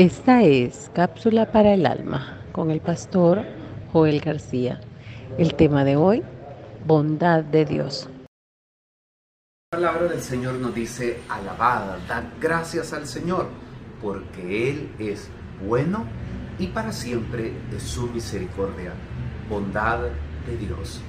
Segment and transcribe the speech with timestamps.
[0.00, 3.44] Esta es Cápsula para el Alma con el pastor
[3.92, 4.80] Joel García.
[5.36, 6.22] El tema de hoy,
[6.86, 8.08] bondad de Dios.
[9.72, 13.48] La palabra del Señor nos dice, alabada, dad gracias al Señor,
[14.00, 15.28] porque Él es
[15.68, 16.06] bueno
[16.58, 18.94] y para siempre es su misericordia.
[19.50, 19.98] Bondad
[20.46, 21.02] de Dios.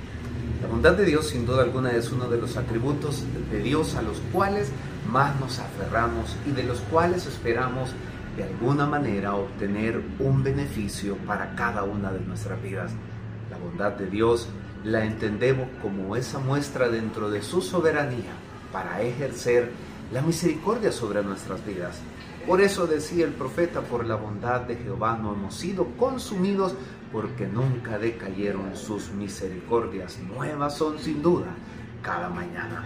[0.62, 4.02] La bondad de Dios sin duda alguna es uno de los atributos de Dios a
[4.02, 4.70] los cuales
[5.10, 7.92] más nos aferramos y de los cuales esperamos
[8.36, 12.92] de alguna manera obtener un beneficio para cada una de nuestras vidas.
[13.50, 14.50] La bondad de Dios
[14.84, 18.32] la entendemos como esa muestra dentro de su soberanía
[18.72, 19.72] para ejercer
[20.12, 22.00] la misericordia sobre nuestras vidas.
[22.48, 26.74] Por eso decía el profeta, por la bondad de Jehová no hemos sido consumidos
[27.12, 30.18] porque nunca decayeron sus misericordias.
[30.20, 31.48] Nuevas son sin duda
[32.02, 32.84] cada mañana.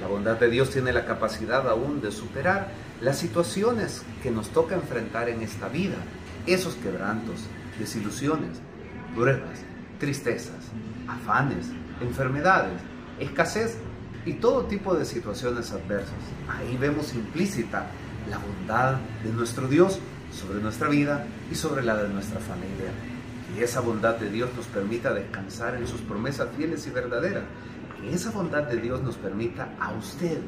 [0.00, 2.68] La bondad de Dios tiene la capacidad aún de superar
[3.00, 5.96] las situaciones que nos toca enfrentar en esta vida,
[6.46, 7.44] esos quebrantos,
[7.78, 8.58] desilusiones,
[9.14, 9.60] pruebas,
[9.98, 10.64] tristezas,
[11.06, 11.66] afanes,
[12.00, 12.80] enfermedades,
[13.18, 13.76] escasez
[14.24, 16.14] y todo tipo de situaciones adversas.
[16.48, 17.86] Ahí vemos implícita
[18.28, 19.98] la bondad de nuestro Dios
[20.32, 22.90] sobre nuestra vida y sobre la de nuestra familia.
[23.56, 27.44] Y esa bondad de Dios nos permita descansar en sus promesas fieles y verdaderas.
[28.00, 30.38] Que esa bondad de Dios nos permita a usted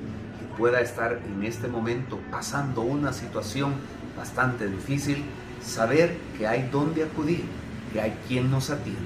[0.57, 3.75] pueda estar en este momento pasando una situación
[4.17, 5.25] bastante difícil,
[5.63, 7.45] saber que hay donde acudir,
[7.93, 9.01] que hay quien nos atiende,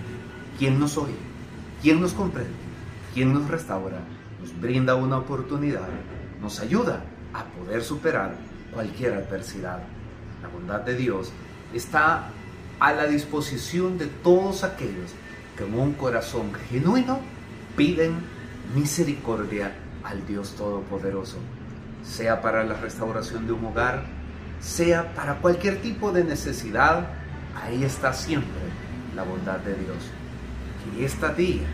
[0.58, 1.14] quien nos oye,
[1.82, 2.50] quien nos comprende,
[3.14, 3.98] quien nos restaura,
[4.40, 5.88] nos brinda una oportunidad,
[6.40, 8.36] nos ayuda a poder superar
[8.72, 9.78] cualquier adversidad.
[10.42, 11.32] La bondad de Dios
[11.72, 12.30] está
[12.78, 15.12] a la disposición de todos aquellos
[15.56, 17.20] que con un corazón genuino
[17.76, 18.35] piden
[18.74, 19.72] misericordia
[20.04, 21.38] al Dios Todopoderoso,
[22.02, 24.04] sea para la restauración de un hogar,
[24.60, 27.08] sea para cualquier tipo de necesidad,
[27.54, 28.60] ahí está siempre
[29.14, 29.96] la bondad de Dios.
[30.96, 31.66] Y esta día,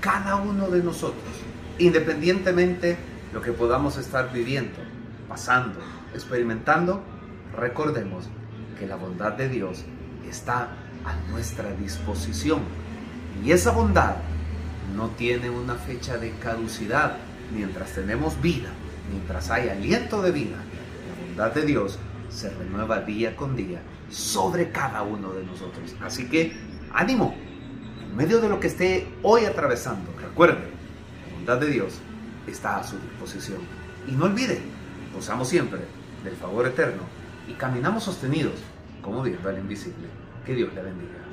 [0.00, 1.32] cada uno de nosotros,
[1.78, 2.96] independientemente
[3.32, 4.78] lo que podamos estar viviendo,
[5.28, 5.80] pasando,
[6.14, 7.02] experimentando,
[7.56, 8.28] recordemos
[8.78, 9.84] que la bondad de Dios
[10.28, 10.68] está
[11.04, 12.60] a nuestra disposición.
[13.44, 14.16] Y esa bondad
[14.96, 17.16] no tiene una fecha de caducidad,
[17.54, 18.70] mientras tenemos vida,
[19.10, 21.98] mientras hay aliento de vida, la bondad de Dios
[22.30, 23.80] se renueva día con día
[24.10, 25.94] sobre cada uno de nosotros.
[26.00, 26.52] Así que
[26.92, 27.34] ánimo,
[28.02, 30.60] en medio de lo que esté hoy atravesando, recuerde,
[31.28, 31.94] la bondad de Dios
[32.46, 33.58] está a su disposición.
[34.08, 34.60] Y no olvide,
[35.14, 35.80] gozamos siempre
[36.24, 37.02] del favor eterno
[37.48, 38.54] y caminamos sostenidos
[39.02, 40.08] como viendo al invisible.
[40.44, 41.29] Que Dios le bendiga.